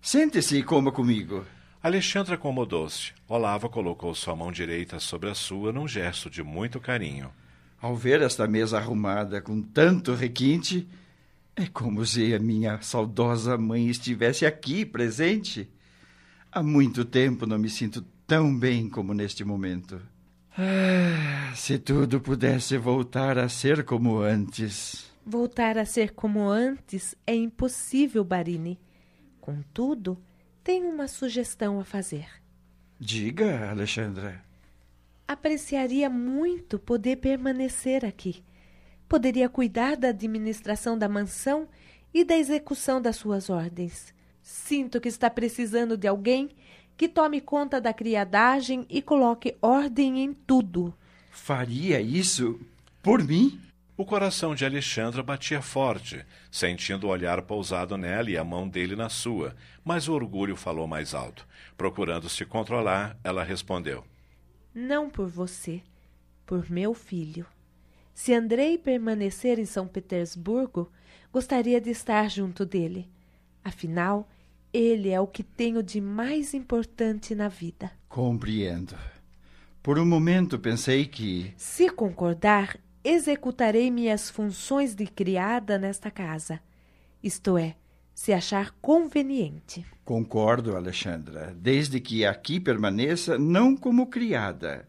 Sente-se 0.00 0.58
e 0.58 0.62
coma 0.62 0.92
comigo. 0.92 1.44
Alexandre 1.82 2.34
acomodou-se. 2.34 3.12
Olavo 3.28 3.68
colocou 3.68 4.14
sua 4.14 4.34
mão 4.34 4.50
direita 4.50 4.98
sobre 4.98 5.30
a 5.30 5.34
sua 5.34 5.72
num 5.72 5.86
gesto 5.86 6.28
de 6.28 6.42
muito 6.42 6.80
carinho. 6.80 7.30
Ao 7.80 7.94
ver 7.94 8.22
esta 8.22 8.46
mesa 8.46 8.78
arrumada 8.78 9.40
com 9.40 9.62
tanto 9.62 10.14
requinte, 10.14 10.86
é 11.56 11.66
como 11.66 12.04
se 12.04 12.34
a 12.34 12.38
minha 12.38 12.80
saudosa 12.82 13.56
mãe 13.56 13.88
estivesse 13.88 14.44
aqui 14.44 14.84
presente. 14.84 15.66
Há 16.52 16.62
muito 16.62 17.02
tempo 17.02 17.46
não 17.46 17.58
me 17.58 17.70
sinto 17.70 18.04
tão 18.26 18.56
bem 18.56 18.90
como 18.90 19.14
neste 19.14 19.42
momento. 19.42 20.00
Ah, 20.58 21.54
se 21.54 21.78
tudo 21.78 22.20
pudesse 22.20 22.76
voltar 22.76 23.38
a 23.38 23.48
ser 23.48 23.84
como 23.84 24.18
antes. 24.18 25.10
Voltar 25.24 25.78
a 25.78 25.86
ser 25.86 26.12
como 26.12 26.46
antes 26.48 27.14
é 27.26 27.34
impossível, 27.34 28.22
Barini. 28.22 28.78
Contudo, 29.40 30.18
tenho 30.62 30.88
uma 30.88 31.08
sugestão 31.08 31.80
a 31.80 31.84
fazer. 31.84 32.28
Diga, 33.00 33.70
Alexandra. 33.70 34.44
Apreciaria 35.26 36.10
muito 36.10 36.78
poder 36.78 37.16
permanecer 37.16 38.04
aqui. 38.04 38.44
Poderia 39.08 39.48
cuidar 39.48 39.96
da 39.96 40.08
administração 40.08 40.98
da 40.98 41.08
mansão 41.08 41.68
e 42.12 42.24
da 42.24 42.36
execução 42.36 43.00
das 43.00 43.16
suas 43.16 43.50
ordens. 43.50 44.14
Sinto 44.42 45.00
que 45.00 45.08
está 45.08 45.28
precisando 45.28 45.96
de 45.96 46.06
alguém 46.06 46.50
que 46.96 47.08
tome 47.08 47.40
conta 47.40 47.80
da 47.80 47.92
criadagem 47.92 48.86
e 48.88 49.02
coloque 49.02 49.56
ordem 49.60 50.24
em 50.24 50.32
tudo. 50.32 50.94
Faria 51.30 52.00
isso 52.00 52.58
por 53.02 53.22
mim? 53.22 53.60
O 53.96 54.04
coração 54.04 54.54
de 54.54 54.64
Alexandra 54.64 55.22
batia 55.22 55.62
forte, 55.62 56.24
sentindo 56.50 57.06
o 57.06 57.10
olhar 57.10 57.40
pousado 57.42 57.96
nela 57.96 58.30
e 58.30 58.36
a 58.36 58.44
mão 58.44 58.68
dele 58.68 58.94
na 58.94 59.08
sua, 59.08 59.56
mas 59.82 60.06
o 60.06 60.12
orgulho 60.12 60.54
falou 60.54 60.86
mais 60.86 61.14
alto. 61.14 61.46
Procurando 61.78 62.28
se 62.28 62.44
controlar, 62.44 63.16
ela 63.24 63.42
respondeu: 63.42 64.04
Não 64.74 65.08
por 65.08 65.28
você, 65.28 65.80
por 66.44 66.70
meu 66.70 66.92
filho. 66.92 67.46
Se 68.16 68.32
Andrei 68.32 68.78
permanecer 68.78 69.58
em 69.58 69.66
São 69.66 69.86
Petersburgo, 69.86 70.90
gostaria 71.30 71.78
de 71.78 71.90
estar 71.90 72.30
junto 72.30 72.64
dele. 72.64 73.10
Afinal, 73.62 74.26
ele 74.72 75.10
é 75.10 75.20
o 75.20 75.26
que 75.26 75.42
tenho 75.42 75.82
de 75.82 76.00
mais 76.00 76.54
importante 76.54 77.34
na 77.34 77.48
vida. 77.48 77.92
Compreendo. 78.08 78.96
Por 79.82 79.98
um 79.98 80.06
momento 80.06 80.58
pensei 80.58 81.04
que. 81.04 81.52
Se 81.58 81.90
concordar, 81.90 82.78
executarei 83.04 83.90
minhas 83.90 84.30
funções 84.30 84.94
de 84.94 85.06
criada 85.06 85.78
nesta 85.78 86.10
casa. 86.10 86.58
Isto 87.22 87.58
é, 87.58 87.76
se 88.14 88.32
achar 88.32 88.74
conveniente. 88.80 89.84
Concordo, 90.06 90.74
Alexandra, 90.74 91.54
desde 91.54 92.00
que 92.00 92.24
aqui 92.24 92.58
permaneça 92.58 93.38
não 93.38 93.76
como 93.76 94.06
criada, 94.06 94.88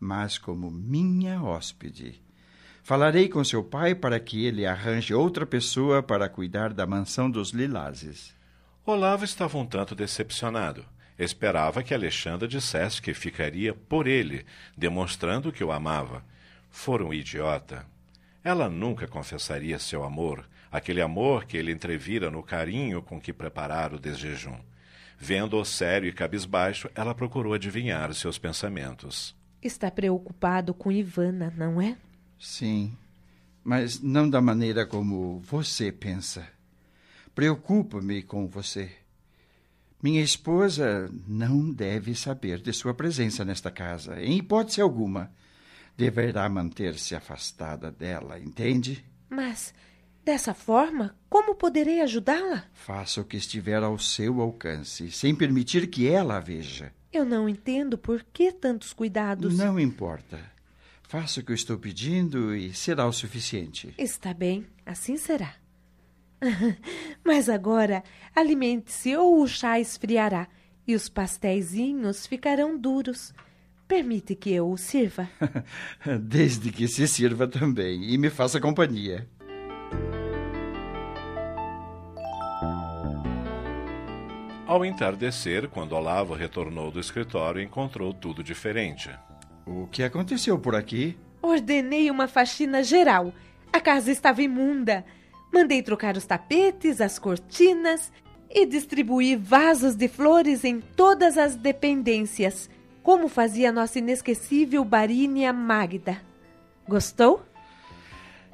mas 0.00 0.38
como 0.38 0.72
minha 0.72 1.40
hóspede. 1.40 2.23
Falarei 2.84 3.30
com 3.30 3.42
seu 3.42 3.64
pai 3.64 3.94
para 3.94 4.20
que 4.20 4.44
ele 4.44 4.66
arranje 4.66 5.14
outra 5.14 5.46
pessoa 5.46 6.02
para 6.02 6.28
cuidar 6.28 6.70
da 6.70 6.86
mansão 6.86 7.30
dos 7.30 7.48
Lilazes. 7.48 8.34
Olavo 8.84 9.24
estava 9.24 9.56
um 9.56 9.64
tanto 9.64 9.94
decepcionado. 9.94 10.84
Esperava 11.18 11.82
que 11.82 11.94
Alexandra 11.94 12.46
dissesse 12.46 13.00
que 13.00 13.14
ficaria 13.14 13.72
por 13.72 14.06
ele, 14.06 14.44
demonstrando 14.76 15.50
que 15.50 15.64
o 15.64 15.72
amava 15.72 16.22
for 16.68 17.00
um 17.00 17.14
idiota. 17.14 17.86
Ela 18.44 18.68
nunca 18.68 19.08
confessaria 19.08 19.78
seu 19.78 20.04
amor, 20.04 20.46
aquele 20.70 21.00
amor 21.00 21.46
que 21.46 21.56
ele 21.56 21.72
entrevira 21.72 22.30
no 22.30 22.42
carinho 22.42 23.00
com 23.00 23.18
que 23.18 23.32
preparara 23.32 23.96
o 23.96 23.98
desjejum. 23.98 24.58
Vendo-o 25.16 25.64
sério 25.64 26.06
e 26.06 26.12
cabisbaixo, 26.12 26.90
ela 26.94 27.14
procurou 27.14 27.54
adivinhar 27.54 28.10
os 28.10 28.18
seus 28.18 28.36
pensamentos. 28.36 29.34
Está 29.62 29.90
preocupado 29.90 30.74
com 30.74 30.92
Ivana, 30.92 31.50
não 31.56 31.80
é? 31.80 31.96
Sim, 32.44 32.94
mas 33.64 34.00
não 34.00 34.28
da 34.28 34.38
maneira 34.38 34.84
como 34.84 35.40
você 35.40 35.90
pensa. 35.90 36.46
Preocupa-me 37.34 38.22
com 38.22 38.46
você. 38.46 38.92
Minha 40.02 40.22
esposa 40.22 41.10
não 41.26 41.72
deve 41.72 42.14
saber 42.14 42.60
de 42.60 42.70
sua 42.74 42.92
presença 42.92 43.46
nesta 43.46 43.70
casa, 43.70 44.22
em 44.22 44.36
hipótese 44.36 44.82
alguma 44.82 45.32
deverá 45.96 46.46
manter-se 46.48 47.14
afastada 47.14 47.90
dela, 47.90 48.38
entende? 48.38 49.02
Mas, 49.30 49.72
dessa 50.22 50.52
forma, 50.52 51.16
como 51.30 51.54
poderei 51.54 52.02
ajudá-la? 52.02 52.64
Faça 52.74 53.22
o 53.22 53.24
que 53.24 53.38
estiver 53.38 53.82
ao 53.82 53.98
seu 53.98 54.42
alcance, 54.42 55.10
sem 55.10 55.34
permitir 55.34 55.86
que 55.86 56.06
ela 56.06 56.36
a 56.36 56.40
veja. 56.40 56.92
Eu 57.10 57.24
não 57.24 57.48
entendo 57.48 57.96
por 57.96 58.22
que 58.22 58.52
tantos 58.52 58.92
cuidados. 58.92 59.56
Não 59.56 59.80
importa. 59.80 60.52
Faça 61.14 61.38
o 61.38 61.44
que 61.44 61.52
eu 61.52 61.54
estou 61.54 61.78
pedindo 61.78 62.56
e 62.56 62.74
será 62.74 63.06
o 63.06 63.12
suficiente. 63.12 63.94
Está 63.96 64.34
bem, 64.34 64.66
assim 64.84 65.16
será. 65.16 65.54
Mas 67.24 67.48
agora, 67.48 68.02
alimente-se 68.34 69.16
ou 69.16 69.40
o 69.40 69.46
chá 69.46 69.78
esfriará 69.78 70.48
e 70.84 70.92
os 70.92 71.08
pastéisinhos 71.08 72.26
ficarão 72.26 72.76
duros. 72.76 73.32
Permite 73.86 74.34
que 74.34 74.50
eu 74.50 74.68
o 74.68 74.76
sirva? 74.76 75.30
Desde 76.20 76.72
que 76.72 76.88
se 76.88 77.06
sirva 77.06 77.46
também 77.46 78.12
e 78.12 78.18
me 78.18 78.28
faça 78.28 78.60
companhia. 78.60 79.28
Ao 84.66 84.84
entardecer, 84.84 85.68
quando 85.68 85.92
Olavo 85.92 86.34
retornou 86.34 86.90
do 86.90 86.98
escritório, 86.98 87.62
encontrou 87.62 88.12
tudo 88.12 88.42
diferente. 88.42 89.10
O 89.66 89.86
que 89.86 90.02
aconteceu 90.02 90.58
por 90.58 90.74
aqui? 90.74 91.16
Ordenei 91.40 92.10
uma 92.10 92.28
faxina 92.28 92.82
geral. 92.82 93.32
A 93.72 93.80
casa 93.80 94.10
estava 94.10 94.42
imunda. 94.42 95.04
Mandei 95.52 95.82
trocar 95.82 96.16
os 96.16 96.24
tapetes, 96.24 97.00
as 97.00 97.18
cortinas 97.18 98.12
e 98.50 98.66
distribuir 98.66 99.38
vasos 99.38 99.94
de 99.94 100.08
flores 100.08 100.64
em 100.64 100.80
todas 100.80 101.38
as 101.38 101.56
dependências 101.56 102.68
como 103.02 103.28
fazia 103.28 103.70
nossa 103.70 103.98
inesquecível 103.98 104.82
Barínia 104.82 105.52
Magda. 105.52 106.22
Gostou? 106.88 107.44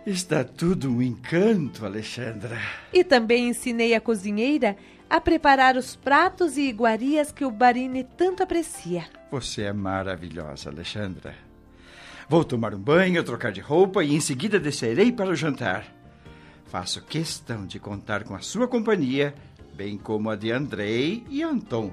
Está 0.04 0.42
tudo 0.42 0.90
um 0.90 1.00
encanto, 1.00 1.86
Alexandra. 1.86 2.58
E 2.92 3.04
também 3.04 3.48
ensinei 3.48 3.94
a 3.94 4.00
cozinheira 4.00 4.76
a 5.10 5.20
preparar 5.20 5.76
os 5.76 5.96
pratos 5.96 6.56
e 6.56 6.68
iguarias 6.68 7.32
que 7.32 7.44
o 7.44 7.50
Barini 7.50 8.04
tanto 8.04 8.44
aprecia. 8.44 9.06
Você 9.32 9.62
é 9.62 9.72
maravilhosa, 9.72 10.70
Alexandra. 10.70 11.34
Vou 12.28 12.44
tomar 12.44 12.72
um 12.72 12.78
banho, 12.78 13.24
trocar 13.24 13.50
de 13.50 13.60
roupa 13.60 14.04
e 14.04 14.14
em 14.14 14.20
seguida 14.20 14.60
descerei 14.60 15.10
para 15.10 15.30
o 15.30 15.34
jantar. 15.34 15.84
Faço 16.66 17.02
questão 17.02 17.66
de 17.66 17.80
contar 17.80 18.22
com 18.22 18.36
a 18.36 18.38
sua 18.38 18.68
companhia, 18.68 19.34
bem 19.74 19.98
como 19.98 20.30
a 20.30 20.36
de 20.36 20.52
Andrei 20.52 21.26
e 21.28 21.42
Anton. 21.42 21.92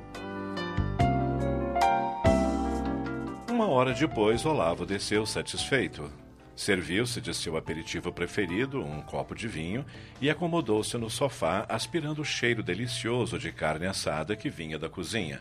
Uma 3.49 3.65
hora 3.65 3.93
depois, 3.93 4.45
Olavo 4.45 4.85
desceu 4.85 5.25
satisfeito. 5.25 6.26
Serviu-se 6.57 7.21
de 7.21 7.35
seu 7.35 7.55
aperitivo 7.55 8.11
preferido, 8.11 8.83
um 8.83 8.99
copo 8.99 9.35
de 9.35 9.47
vinho, 9.47 9.85
e 10.19 10.27
acomodou-se 10.27 10.97
no 10.97 11.07
sofá, 11.07 11.67
aspirando 11.69 12.23
o 12.23 12.25
cheiro 12.25 12.63
delicioso 12.63 13.37
de 13.37 13.51
carne 13.51 13.85
assada 13.85 14.35
que 14.35 14.49
vinha 14.49 14.79
da 14.79 14.89
cozinha. 14.89 15.39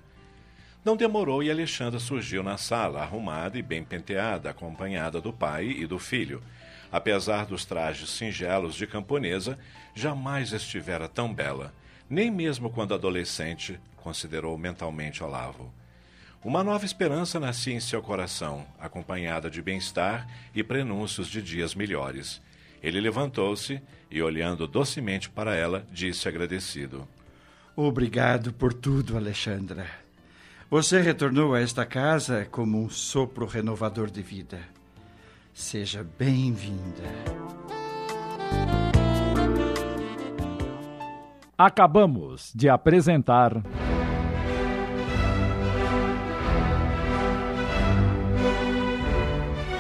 Não 0.85 0.95
demorou 0.95 1.43
e 1.43 1.51
Alexandra 1.51 1.99
surgiu 1.99 2.43
na 2.43 2.59
sala, 2.59 3.01
arrumada 3.01 3.59
e 3.59 3.63
bem 3.63 3.83
penteada, 3.83 4.51
acompanhada 4.51 5.19
do 5.19 5.33
pai 5.33 5.69
e 5.69 5.87
do 5.87 5.99
filho. 5.99 6.43
Apesar 6.93 7.47
dos 7.47 7.65
trajes 7.65 8.11
singelos 8.11 8.75
de 8.75 8.87
camponesa, 8.87 9.59
jamais 9.95 10.53
estivera 10.53 11.09
tão 11.09 11.33
bela, 11.33 11.73
nem 12.11 12.31
mesmo 12.31 12.69
quando 12.69 12.93
adolescente, 12.93 13.81
considerou 13.97 14.57
mentalmente 14.59 15.25
Olavo. 15.25 15.73
Uma 16.45 16.63
nova 16.63 16.85
esperança 16.85 17.41
nascia 17.41 17.75
em 17.75 17.81
seu 17.81 18.01
coração, 18.01 18.65
acompanhada 18.79 19.51
de 19.51 19.61
bem-estar 19.61 20.29
e 20.55 20.63
prenúncios 20.63 21.29
de 21.29 21.43
dias 21.43 21.75
melhores. 21.75 22.41
Ele 22.83 23.01
levantou-se 23.01 23.81
e, 24.11 24.23
olhando 24.23 24.67
docemente 24.67 25.29
para 25.29 25.55
ela, 25.55 25.85
disse 25.91 26.29
agradecido: 26.29 27.07
Obrigado 27.75 28.53
por 28.53 28.73
tudo, 28.73 29.17
Alexandra. 29.17 29.87
Você 30.71 31.01
retornou 31.01 31.55
a 31.55 31.61
esta 31.61 31.85
casa 31.85 32.47
como 32.51 32.83
um 32.83 32.89
sopro 32.89 33.47
renovador 33.47 34.11
de 34.11 34.23
vida. 34.23 34.61
Seja 35.53 36.07
bem-vinda. 36.19 37.03
Acabamos 41.57 42.53
de 42.55 42.69
apresentar. 42.69 43.63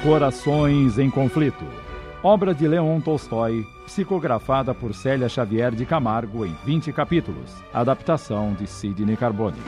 Corações 0.02 0.98
em 0.98 1.10
Conflito. 1.10 1.64
Obra 2.22 2.54
de 2.54 2.68
Leon 2.68 3.00
Tolstói, 3.00 3.66
psicografada 3.86 4.72
por 4.74 4.94
Célia 4.94 5.28
Xavier 5.28 5.74
de 5.74 5.84
Camargo 5.84 6.44
em 6.44 6.54
20 6.64 6.92
capítulos. 6.92 7.52
Adaptação 7.72 8.54
de 8.54 8.66
Sidney 8.66 9.16
Carbone. 9.16 9.58